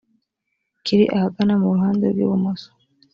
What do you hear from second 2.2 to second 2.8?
ibumoso